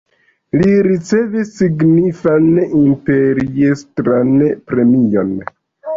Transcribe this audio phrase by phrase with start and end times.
[0.59, 4.35] Li ricevis signifan imperiestran
[4.73, 5.35] premion.